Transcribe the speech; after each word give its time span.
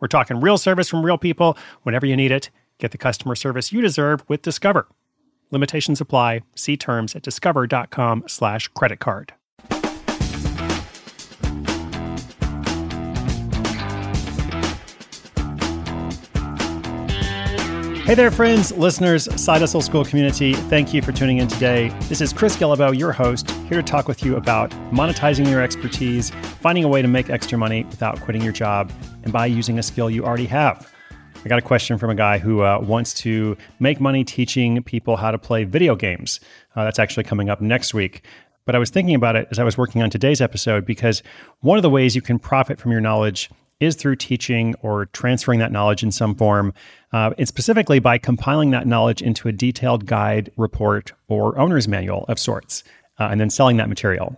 We're 0.00 0.08
talking 0.08 0.40
real 0.40 0.58
service 0.58 0.88
from 0.88 1.04
real 1.04 1.18
people 1.18 1.56
whenever 1.82 2.06
you 2.06 2.16
need 2.16 2.32
it. 2.32 2.50
Get 2.78 2.90
the 2.90 2.98
customer 2.98 3.34
service 3.34 3.72
you 3.72 3.80
deserve 3.80 4.24
with 4.28 4.42
Discover. 4.42 4.88
Limitations 5.50 6.00
apply. 6.00 6.42
See 6.54 6.76
terms 6.76 7.14
at 7.14 7.22
discover.com 7.22 8.24
slash 8.26 8.68
credit 8.68 8.98
card. 8.98 9.32
Hey 18.06 18.14
there, 18.14 18.30
friends, 18.30 18.70
listeners, 18.70 19.24
Side 19.34 19.62
Hustle 19.62 19.82
School 19.82 20.04
community. 20.04 20.52
Thank 20.52 20.94
you 20.94 21.02
for 21.02 21.10
tuning 21.10 21.38
in 21.38 21.48
today. 21.48 21.88
This 22.02 22.20
is 22.20 22.32
Chris 22.32 22.54
Guillebeau, 22.54 22.96
your 22.96 23.10
host, 23.10 23.50
here 23.50 23.78
to 23.78 23.82
talk 23.82 24.06
with 24.06 24.24
you 24.24 24.36
about 24.36 24.70
monetizing 24.92 25.50
your 25.50 25.60
expertise, 25.60 26.30
finding 26.60 26.84
a 26.84 26.88
way 26.88 27.02
to 27.02 27.08
make 27.08 27.30
extra 27.30 27.58
money 27.58 27.82
without 27.82 28.20
quitting 28.20 28.42
your 28.42 28.52
job, 28.52 28.92
and 29.24 29.32
by 29.32 29.46
using 29.46 29.80
a 29.80 29.82
skill 29.82 30.08
you 30.08 30.24
already 30.24 30.46
have. 30.46 30.88
I 31.44 31.48
got 31.48 31.58
a 31.58 31.62
question 31.62 31.98
from 31.98 32.10
a 32.10 32.14
guy 32.14 32.38
who 32.38 32.62
uh, 32.62 32.78
wants 32.78 33.12
to 33.22 33.56
make 33.80 34.00
money 34.00 34.22
teaching 34.22 34.84
people 34.84 35.16
how 35.16 35.32
to 35.32 35.38
play 35.38 35.64
video 35.64 35.96
games. 35.96 36.38
Uh, 36.76 36.84
that's 36.84 37.00
actually 37.00 37.24
coming 37.24 37.50
up 37.50 37.60
next 37.60 37.92
week. 37.92 38.24
But 38.66 38.76
I 38.76 38.78
was 38.78 38.90
thinking 38.90 39.16
about 39.16 39.34
it 39.34 39.48
as 39.50 39.58
I 39.58 39.64
was 39.64 39.76
working 39.76 40.00
on 40.00 40.10
today's 40.10 40.40
episode 40.40 40.86
because 40.86 41.24
one 41.58 41.76
of 41.76 41.82
the 41.82 41.90
ways 41.90 42.14
you 42.14 42.22
can 42.22 42.38
profit 42.38 42.78
from 42.78 42.92
your 42.92 43.00
knowledge 43.00 43.50
is 43.80 43.94
through 43.94 44.16
teaching 44.16 44.74
or 44.82 45.06
transferring 45.06 45.58
that 45.58 45.72
knowledge 45.72 46.02
in 46.02 46.10
some 46.10 46.34
form, 46.34 46.72
uh, 47.12 47.32
and 47.38 47.46
specifically 47.46 47.98
by 47.98 48.18
compiling 48.18 48.70
that 48.70 48.86
knowledge 48.86 49.22
into 49.22 49.48
a 49.48 49.52
detailed 49.52 50.06
guide, 50.06 50.50
report, 50.56 51.12
or 51.28 51.58
owner's 51.58 51.86
manual 51.86 52.24
of 52.28 52.38
sorts, 52.38 52.84
uh, 53.18 53.28
and 53.30 53.40
then 53.40 53.50
selling 53.50 53.76
that 53.76 53.88
material. 53.88 54.36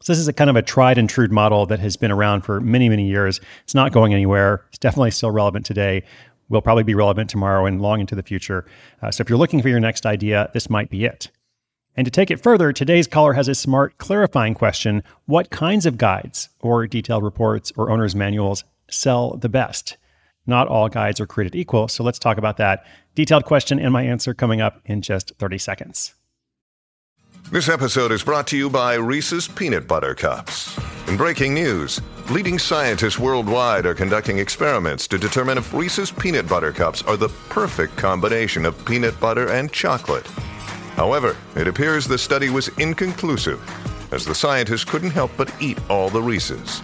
So 0.00 0.12
this 0.12 0.18
is 0.18 0.26
a 0.26 0.32
kind 0.32 0.50
of 0.50 0.56
a 0.56 0.62
tried 0.62 0.98
and 0.98 1.08
true 1.08 1.28
model 1.28 1.64
that 1.66 1.78
has 1.78 1.96
been 1.96 2.10
around 2.10 2.42
for 2.42 2.60
many, 2.60 2.88
many 2.88 3.06
years. 3.06 3.40
It's 3.62 3.74
not 3.74 3.92
going 3.92 4.12
anywhere. 4.12 4.64
It's 4.70 4.78
definitely 4.78 5.12
still 5.12 5.30
relevant 5.30 5.64
today. 5.64 6.02
Will 6.48 6.60
probably 6.60 6.82
be 6.82 6.94
relevant 6.94 7.30
tomorrow 7.30 7.66
and 7.66 7.80
long 7.80 8.00
into 8.00 8.16
the 8.16 8.22
future. 8.22 8.66
Uh, 9.00 9.12
so 9.12 9.22
if 9.22 9.30
you're 9.30 9.38
looking 9.38 9.62
for 9.62 9.68
your 9.68 9.78
next 9.78 10.04
idea, 10.04 10.50
this 10.52 10.68
might 10.68 10.90
be 10.90 11.04
it. 11.04 11.30
And 11.96 12.04
to 12.04 12.10
take 12.10 12.30
it 12.30 12.42
further, 12.42 12.72
today's 12.72 13.06
caller 13.06 13.34
has 13.34 13.48
a 13.48 13.54
smart, 13.54 13.98
clarifying 13.98 14.54
question 14.54 15.02
What 15.26 15.50
kinds 15.50 15.86
of 15.86 15.98
guides 15.98 16.48
or 16.60 16.86
detailed 16.86 17.22
reports 17.22 17.72
or 17.76 17.90
owner's 17.90 18.16
manuals 18.16 18.64
sell 18.92 19.36
the 19.36 19.48
best? 19.48 19.96
Not 20.46 20.68
all 20.68 20.88
guides 20.88 21.20
are 21.20 21.26
created 21.26 21.54
equal, 21.54 21.88
so 21.88 22.02
let's 22.02 22.18
talk 22.18 22.36
about 22.36 22.56
that. 22.56 22.84
Detailed 23.14 23.44
question 23.44 23.78
and 23.78 23.92
my 23.92 24.02
answer 24.02 24.34
coming 24.34 24.60
up 24.60 24.80
in 24.84 25.02
just 25.02 25.32
30 25.38 25.58
seconds. 25.58 26.14
This 27.50 27.68
episode 27.68 28.12
is 28.12 28.22
brought 28.22 28.46
to 28.48 28.56
you 28.56 28.70
by 28.70 28.94
Reese's 28.94 29.46
Peanut 29.46 29.86
Butter 29.86 30.14
Cups. 30.14 30.78
In 31.06 31.16
breaking 31.16 31.52
news, 31.52 32.00
leading 32.30 32.58
scientists 32.58 33.18
worldwide 33.18 33.84
are 33.84 33.94
conducting 33.94 34.38
experiments 34.38 35.06
to 35.08 35.18
determine 35.18 35.58
if 35.58 35.74
Reese's 35.74 36.10
Peanut 36.10 36.48
Butter 36.48 36.72
Cups 36.72 37.02
are 37.02 37.16
the 37.16 37.28
perfect 37.50 37.96
combination 37.96 38.64
of 38.64 38.82
peanut 38.86 39.18
butter 39.20 39.50
and 39.50 39.70
chocolate. 39.70 40.26
However, 40.96 41.36
it 41.54 41.68
appears 41.68 42.06
the 42.06 42.16
study 42.16 42.48
was 42.48 42.68
inconclusive, 42.78 43.60
as 44.12 44.24
the 44.24 44.34
scientists 44.34 44.84
couldn't 44.84 45.10
help 45.10 45.30
but 45.36 45.52
eat 45.60 45.78
all 45.90 46.08
the 46.08 46.22
Reese's. 46.22 46.80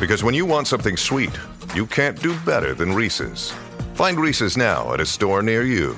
Because 0.00 0.24
when 0.24 0.34
you 0.34 0.44
want 0.44 0.66
something 0.66 0.96
sweet, 0.96 1.30
you 1.72 1.86
can't 1.86 2.20
do 2.20 2.36
better 2.40 2.74
than 2.74 2.92
Reese's. 2.92 3.52
Find 3.94 4.18
Reese's 4.18 4.56
now 4.56 4.92
at 4.92 5.00
a 5.00 5.06
store 5.06 5.40
near 5.40 5.62
you. 5.62 5.96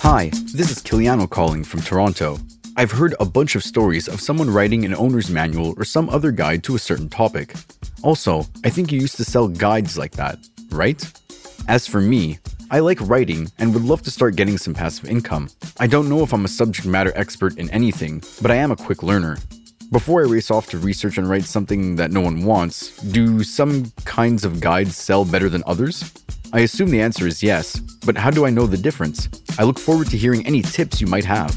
Hi, 0.00 0.30
this 0.52 0.70
is 0.70 0.82
Kiliano 0.82 1.30
calling 1.30 1.62
from 1.62 1.80
Toronto. 1.82 2.38
I've 2.76 2.90
heard 2.90 3.14
a 3.20 3.24
bunch 3.24 3.54
of 3.54 3.62
stories 3.62 4.08
of 4.08 4.20
someone 4.20 4.50
writing 4.50 4.84
an 4.84 4.96
owner's 4.96 5.30
manual 5.30 5.74
or 5.76 5.84
some 5.84 6.08
other 6.10 6.32
guide 6.32 6.64
to 6.64 6.74
a 6.74 6.78
certain 6.78 7.08
topic. 7.08 7.54
Also, 8.02 8.46
I 8.64 8.70
think 8.70 8.90
you 8.90 9.00
used 9.00 9.16
to 9.18 9.24
sell 9.24 9.46
guides 9.46 9.96
like 9.96 10.12
that, 10.12 10.38
right? 10.70 11.00
As 11.68 11.86
for 11.86 12.00
me, 12.00 12.38
I 12.70 12.78
like 12.78 12.98
writing 13.02 13.46
and 13.58 13.74
would 13.74 13.84
love 13.84 14.00
to 14.04 14.10
start 14.10 14.36
getting 14.36 14.56
some 14.56 14.72
passive 14.72 15.04
income. 15.06 15.50
I 15.78 15.86
don't 15.86 16.08
know 16.08 16.22
if 16.22 16.32
I'm 16.32 16.46
a 16.46 16.48
subject 16.48 16.88
matter 16.88 17.12
expert 17.14 17.58
in 17.58 17.68
anything, 17.68 18.22
but 18.40 18.50
I 18.50 18.54
am 18.54 18.70
a 18.70 18.76
quick 18.76 19.02
learner. 19.02 19.36
Before 19.92 20.22
I 20.24 20.30
race 20.30 20.50
off 20.50 20.70
to 20.70 20.78
research 20.78 21.18
and 21.18 21.28
write 21.28 21.44
something 21.44 21.96
that 21.96 22.10
no 22.10 22.22
one 22.22 22.42
wants, 22.46 22.96
do 23.02 23.42
some 23.44 23.92
kinds 24.06 24.46
of 24.46 24.62
guides 24.62 24.96
sell 24.96 25.26
better 25.26 25.50
than 25.50 25.62
others? 25.66 26.10
I 26.54 26.60
assume 26.60 26.88
the 26.88 27.02
answer 27.02 27.26
is 27.26 27.42
yes, 27.42 27.78
but 28.06 28.16
how 28.16 28.30
do 28.30 28.46
I 28.46 28.50
know 28.50 28.66
the 28.66 28.78
difference? 28.78 29.28
I 29.58 29.64
look 29.64 29.78
forward 29.78 30.08
to 30.08 30.16
hearing 30.16 30.46
any 30.46 30.62
tips 30.62 31.02
you 31.02 31.06
might 31.06 31.26
have. 31.26 31.50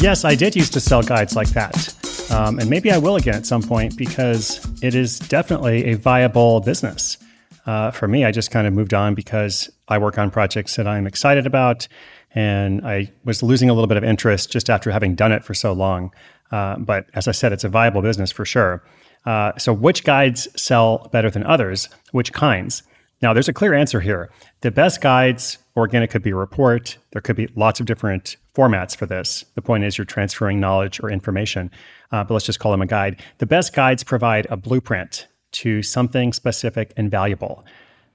Yes, 0.00 0.24
I 0.24 0.36
did 0.36 0.54
used 0.54 0.72
to 0.74 0.80
sell 0.80 1.02
guides 1.02 1.34
like 1.34 1.48
that. 1.48 2.30
Um, 2.30 2.60
and 2.60 2.70
maybe 2.70 2.92
I 2.92 2.98
will 2.98 3.16
again 3.16 3.34
at 3.34 3.44
some 3.44 3.62
point 3.62 3.96
because 3.98 4.71
it 4.82 4.94
is 4.94 5.18
definitely 5.18 5.86
a 5.86 5.94
viable 5.94 6.60
business. 6.60 7.16
Uh, 7.64 7.92
for 7.92 8.08
me, 8.08 8.24
I 8.24 8.32
just 8.32 8.50
kind 8.50 8.66
of 8.66 8.72
moved 8.72 8.92
on 8.92 9.14
because 9.14 9.70
I 9.86 9.98
work 9.98 10.18
on 10.18 10.30
projects 10.30 10.74
that 10.76 10.88
I'm 10.88 11.06
excited 11.06 11.46
about. 11.46 11.86
And 12.34 12.84
I 12.86 13.12
was 13.24 13.42
losing 13.42 13.70
a 13.70 13.74
little 13.74 13.86
bit 13.86 13.96
of 13.96 14.04
interest 14.04 14.50
just 14.50 14.68
after 14.68 14.90
having 14.90 15.14
done 15.14 15.32
it 15.32 15.44
for 15.44 15.54
so 15.54 15.72
long. 15.72 16.12
Uh, 16.50 16.76
but 16.78 17.06
as 17.14 17.28
I 17.28 17.32
said, 17.32 17.52
it's 17.52 17.64
a 17.64 17.68
viable 17.68 18.02
business 18.02 18.32
for 18.32 18.44
sure. 18.44 18.82
Uh, 19.24 19.52
so, 19.56 19.72
which 19.72 20.02
guides 20.02 20.48
sell 20.60 21.08
better 21.12 21.30
than 21.30 21.44
others? 21.44 21.88
Which 22.10 22.32
kinds? 22.32 22.82
Now, 23.22 23.32
there's 23.32 23.48
a 23.48 23.52
clear 23.52 23.72
answer 23.72 24.00
here. 24.00 24.30
The 24.62 24.72
best 24.72 25.00
guides, 25.00 25.58
or 25.76 25.84
again, 25.84 26.02
it 26.02 26.08
could 26.08 26.22
be 26.22 26.30
a 26.30 26.36
report. 26.36 26.98
There 27.12 27.22
could 27.22 27.36
be 27.36 27.48
lots 27.54 27.78
of 27.78 27.86
different 27.86 28.36
formats 28.54 28.96
for 28.96 29.06
this. 29.06 29.44
The 29.54 29.62
point 29.62 29.84
is, 29.84 29.96
you're 29.96 30.04
transferring 30.04 30.58
knowledge 30.58 30.98
or 31.00 31.08
information, 31.08 31.70
uh, 32.10 32.24
but 32.24 32.34
let's 32.34 32.46
just 32.46 32.58
call 32.58 32.72
them 32.72 32.82
a 32.82 32.86
guide. 32.86 33.22
The 33.38 33.46
best 33.46 33.72
guides 33.72 34.02
provide 34.02 34.46
a 34.50 34.56
blueprint 34.56 35.28
to 35.52 35.82
something 35.82 36.32
specific 36.32 36.92
and 36.96 37.10
valuable. 37.10 37.64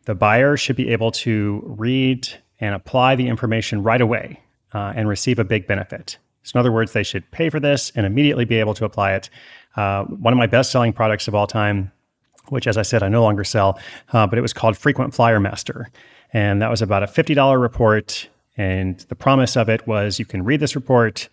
The 0.06 0.16
buyer 0.16 0.58
should 0.58 0.76
be 0.76 0.90
able 0.90 1.12
to 1.12 1.64
read 1.66 2.28
and 2.60 2.76
apply 2.76 3.16
the 3.16 3.28
information 3.28 3.84
right 3.84 4.02
away 4.02 4.42
uh, 4.74 4.94
and 4.96 5.08
receive 5.08 5.40
a 5.40 5.46
big 5.46 5.68
benefit. 5.68 6.18
So, 6.44 6.58
in 6.58 6.60
other 6.60 6.72
words, 6.72 6.92
they 6.94 7.04
should 7.04 7.30
pay 7.32 7.50
for 7.50 7.60
this 7.60 7.92
and 7.96 8.06
immediately 8.06 8.46
be 8.46 8.56
able 8.56 8.74
to 8.74 8.86
apply 8.86 9.14
it. 9.14 9.30
Uh, 9.76 10.04
one 10.06 10.34
of 10.34 10.38
my 10.38 10.48
best 10.48 10.72
selling 10.72 10.92
products 10.92 11.28
of 11.28 11.36
all 11.36 11.48
time, 11.48 11.92
which, 12.50 12.68
as 12.68 12.78
I 12.78 12.82
said, 12.82 13.04
I 13.04 13.10
no 13.10 13.24
longer 13.24 13.44
sell, 13.44 13.80
uh, 14.14 14.28
but 14.28 14.38
it 14.38 14.42
was 14.42 14.54
called 14.54 14.78
Frequent 14.78 15.14
Flyer 15.14 15.40
Master. 15.40 15.90
And 16.34 16.62
that 16.62 16.70
was 16.70 16.82
about 16.82 17.04
a 17.04 17.08
$50 17.08 17.60
report. 17.60 18.30
And 18.58 19.00
the 19.10 19.16
promise 19.16 19.56
of 19.56 19.70
it 19.70 19.88
was 19.88 20.20
you 20.20 20.26
can 20.26 20.44
read 20.44 20.60
this 20.60 20.76
report, 20.76 21.30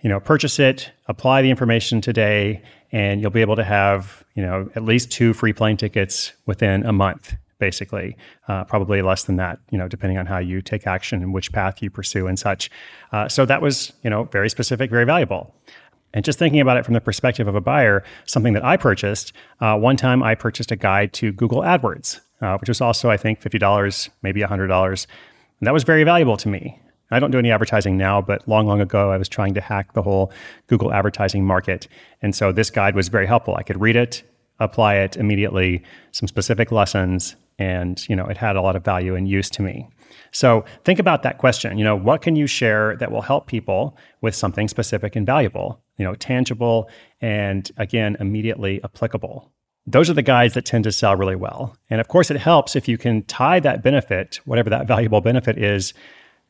you 0.00 0.08
know, 0.08 0.20
purchase 0.20 0.58
it, 0.58 0.90
apply 1.06 1.42
the 1.42 1.50
information 1.50 2.00
today, 2.00 2.62
and 2.92 3.20
you'll 3.20 3.30
be 3.30 3.40
able 3.40 3.56
to 3.56 3.64
have, 3.64 4.24
you 4.34 4.42
know, 4.42 4.70
at 4.74 4.84
least 4.84 5.10
two 5.10 5.32
free 5.32 5.52
plane 5.52 5.76
tickets 5.76 6.32
within 6.46 6.84
a 6.84 6.92
month 6.92 7.36
basically, 7.58 8.16
uh, 8.46 8.64
probably 8.64 9.02
less 9.02 9.24
than 9.24 9.36
that, 9.36 9.58
you 9.70 9.78
know, 9.78 9.88
depending 9.88 10.18
on 10.18 10.26
how 10.26 10.38
you 10.38 10.62
take 10.62 10.86
action 10.86 11.22
and 11.22 11.34
which 11.34 11.52
path 11.52 11.82
you 11.82 11.90
pursue 11.90 12.26
and 12.26 12.38
such. 12.38 12.70
Uh, 13.12 13.28
so 13.28 13.44
that 13.44 13.60
was, 13.60 13.92
you 14.02 14.10
know, 14.10 14.24
very 14.24 14.48
specific, 14.48 14.90
very 14.90 15.04
valuable. 15.04 15.54
And 16.14 16.24
just 16.24 16.38
thinking 16.38 16.60
about 16.60 16.76
it 16.76 16.84
from 16.84 16.94
the 16.94 17.00
perspective 17.00 17.46
of 17.48 17.54
a 17.54 17.60
buyer, 17.60 18.02
something 18.24 18.54
that 18.54 18.64
I 18.64 18.76
purchased, 18.76 19.32
uh, 19.60 19.78
one 19.78 19.96
time 19.96 20.22
I 20.22 20.34
purchased 20.34 20.72
a 20.72 20.76
guide 20.76 21.12
to 21.14 21.32
Google 21.32 21.60
AdWords, 21.60 22.20
uh, 22.40 22.56
which 22.58 22.68
was 22.68 22.80
also, 22.80 23.10
I 23.10 23.16
think, 23.16 23.40
$50, 23.40 24.08
maybe 24.22 24.40
$100. 24.40 25.06
And 25.60 25.66
that 25.66 25.74
was 25.74 25.84
very 25.84 26.04
valuable 26.04 26.36
to 26.38 26.48
me. 26.48 26.80
I 27.10 27.20
don't 27.20 27.30
do 27.30 27.38
any 27.38 27.50
advertising 27.50 27.96
now, 27.96 28.20
but 28.20 28.46
long, 28.46 28.66
long 28.66 28.80
ago, 28.80 29.10
I 29.10 29.16
was 29.16 29.28
trying 29.28 29.54
to 29.54 29.60
hack 29.60 29.94
the 29.94 30.02
whole 30.02 30.30
Google 30.66 30.92
advertising 30.92 31.44
market. 31.44 31.88
And 32.20 32.34
so 32.34 32.52
this 32.52 32.70
guide 32.70 32.94
was 32.94 33.08
very 33.08 33.26
helpful. 33.26 33.54
I 33.56 33.62
could 33.62 33.80
read 33.80 33.96
it, 33.96 34.22
apply 34.60 34.96
it 34.96 35.16
immediately, 35.16 35.82
some 36.12 36.28
specific 36.28 36.70
lessons, 36.70 37.34
and 37.58 38.06
you 38.08 38.16
know, 38.16 38.26
it 38.26 38.36
had 38.36 38.56
a 38.56 38.62
lot 38.62 38.76
of 38.76 38.84
value 38.84 39.14
and 39.14 39.28
use 39.28 39.48
to 39.50 39.62
me. 39.62 39.88
So 40.30 40.64
think 40.84 40.98
about 40.98 41.22
that 41.22 41.38
question. 41.38 41.78
You 41.78 41.84
know, 41.84 41.96
what 41.96 42.22
can 42.22 42.36
you 42.36 42.46
share 42.46 42.96
that 42.96 43.10
will 43.10 43.22
help 43.22 43.46
people 43.46 43.96
with 44.20 44.34
something 44.34 44.68
specific 44.68 45.16
and 45.16 45.26
valuable? 45.26 45.80
You 45.96 46.04
know, 46.04 46.14
tangible 46.14 46.88
and 47.20 47.70
again, 47.76 48.16
immediately 48.20 48.82
applicable. 48.84 49.50
Those 49.86 50.10
are 50.10 50.14
the 50.14 50.22
guides 50.22 50.54
that 50.54 50.66
tend 50.66 50.84
to 50.84 50.92
sell 50.92 51.16
really 51.16 51.36
well. 51.36 51.76
And 51.88 52.00
of 52.00 52.08
course, 52.08 52.30
it 52.30 52.36
helps 52.36 52.76
if 52.76 52.88
you 52.88 52.98
can 52.98 53.22
tie 53.24 53.58
that 53.60 53.82
benefit, 53.82 54.38
whatever 54.44 54.68
that 54.70 54.86
valuable 54.86 55.20
benefit 55.20 55.56
is, 55.56 55.94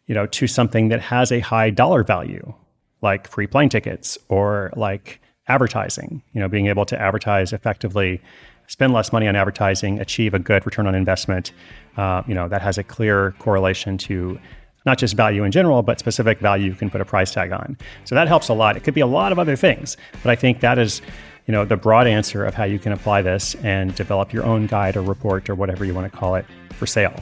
you 0.06 0.14
know, 0.14 0.26
to 0.26 0.46
something 0.46 0.88
that 0.88 1.00
has 1.00 1.30
a 1.30 1.40
high 1.40 1.70
dollar 1.70 2.02
value, 2.02 2.52
like 3.00 3.28
free 3.28 3.46
plane 3.46 3.68
tickets 3.68 4.18
or 4.28 4.72
like 4.74 5.20
advertising, 5.46 6.22
you 6.32 6.40
know, 6.40 6.48
being 6.48 6.66
able 6.66 6.84
to 6.86 7.00
advertise 7.00 7.52
effectively, 7.52 8.20
spend 8.68 8.92
less 8.92 9.12
money 9.12 9.26
on 9.26 9.34
advertising, 9.34 9.98
achieve 9.98 10.34
a 10.34 10.38
good 10.38 10.64
return 10.64 10.86
on 10.86 10.94
investment. 10.94 11.52
Uh, 11.96 12.22
you 12.26 12.34
know, 12.34 12.48
that 12.48 12.62
has 12.62 12.78
a 12.78 12.84
clear 12.84 13.34
correlation 13.40 13.98
to 13.98 14.38
not 14.86 14.98
just 14.98 15.14
value 15.14 15.42
in 15.42 15.50
general, 15.50 15.82
but 15.82 15.98
specific 15.98 16.38
value 16.38 16.66
you 16.66 16.74
can 16.74 16.88
put 16.88 17.00
a 17.00 17.04
price 17.04 17.32
tag 17.32 17.52
on. 17.52 17.76
So 18.04 18.14
that 18.14 18.28
helps 18.28 18.48
a 18.48 18.54
lot. 18.54 18.76
It 18.76 18.84
could 18.84 18.94
be 18.94 19.00
a 19.00 19.06
lot 19.06 19.32
of 19.32 19.38
other 19.38 19.56
things, 19.56 19.96
but 20.22 20.30
I 20.30 20.36
think 20.36 20.60
that 20.60 20.78
is, 20.78 21.02
you 21.46 21.52
know, 21.52 21.64
the 21.64 21.76
broad 21.76 22.06
answer 22.06 22.44
of 22.44 22.54
how 22.54 22.64
you 22.64 22.78
can 22.78 22.92
apply 22.92 23.22
this 23.22 23.54
and 23.56 23.94
develop 23.94 24.32
your 24.32 24.44
own 24.44 24.66
guide 24.66 24.96
or 24.96 25.02
report 25.02 25.50
or 25.50 25.54
whatever 25.54 25.84
you 25.84 25.94
want 25.94 26.10
to 26.10 26.16
call 26.16 26.36
it 26.36 26.46
for 26.74 26.86
sale. 26.86 27.14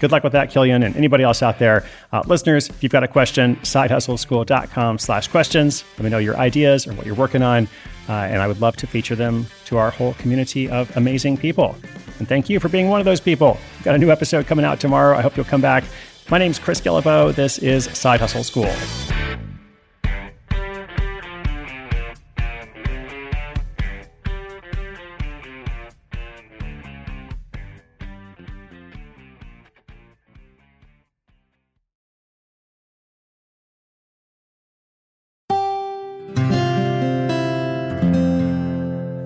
Good 0.00 0.10
luck 0.10 0.24
with 0.24 0.32
that, 0.32 0.50
Killian, 0.50 0.82
and 0.82 0.96
anybody 0.96 1.22
else 1.22 1.42
out 1.42 1.58
there. 1.58 1.84
Uh, 2.12 2.22
listeners, 2.26 2.68
if 2.68 2.82
you've 2.82 2.92
got 2.92 3.04
a 3.04 3.08
question, 3.08 3.56
sidehustleschool.com 3.56 4.98
slash 4.98 5.28
questions. 5.28 5.84
Let 5.96 6.04
me 6.04 6.10
know 6.10 6.18
your 6.18 6.36
ideas 6.36 6.86
or 6.86 6.92
what 6.94 7.06
you're 7.06 7.14
working 7.14 7.42
on, 7.42 7.68
uh, 8.08 8.12
and 8.12 8.42
I 8.42 8.46
would 8.46 8.60
love 8.60 8.76
to 8.78 8.86
feature 8.86 9.14
them 9.14 9.46
to 9.66 9.78
our 9.78 9.90
whole 9.90 10.14
community 10.14 10.68
of 10.68 10.94
amazing 10.96 11.36
people. 11.36 11.76
And 12.18 12.28
thank 12.28 12.48
you 12.48 12.60
for 12.60 12.68
being 12.68 12.88
one 12.88 13.00
of 13.00 13.04
those 13.04 13.20
people. 13.20 13.58
We've 13.76 13.84
got 13.84 13.94
a 13.94 13.98
new 13.98 14.10
episode 14.10 14.46
coming 14.46 14.64
out 14.64 14.80
tomorrow. 14.80 15.16
I 15.16 15.22
hope 15.22 15.36
you'll 15.36 15.46
come 15.46 15.60
back. 15.60 15.84
My 16.30 16.38
name's 16.38 16.58
Chris 16.58 16.80
Guillebeau. 16.80 17.34
This 17.34 17.58
is 17.58 17.84
Side 17.84 18.20
Hustle 18.20 18.44
School. 18.44 19.21